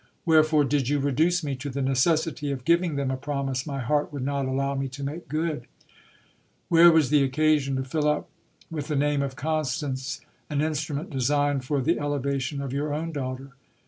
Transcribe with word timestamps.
Wherefore 0.25 0.63
did 0.63 0.89
you 0.89 0.97
reduce 0.97 1.43
me 1.43 1.55
to 1.57 1.69
the 1.69 1.79
necessity 1.79 2.49
of 2.51 2.65
giving 2.65 2.95
them 2.95 3.11
a 3.11 3.17
promise 3.17 3.67
my 3.67 3.81
heart 3.81 4.11
would 4.11 4.23
not 4.23 4.47
allow 4.47 4.73
me 4.73 4.87
to 4.87 5.03
make 5.03 5.27
good? 5.27 5.67
Where 6.69 6.91
was 6.91 7.11
the 7.11 7.21
occasion 7.21 7.75
to 7.75 7.83
fill 7.83 8.07
up 8.07 8.27
with 8.71 8.87
the 8.87 8.95
name 8.95 9.21
of 9.21 9.35
Constance 9.35 10.21
an 10.49 10.59
instrument 10.59 11.11
designed 11.11 11.65
for 11.65 11.81
the 11.83 11.99
elevation 11.99 12.63
of 12.63 12.73
your 12.73 12.91
own 12.91 13.11
daughter 13.11 13.51